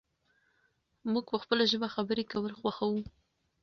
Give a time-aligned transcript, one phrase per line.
[1.11, 3.01] موږ په خپله ژبه خبرې کول خوښوو.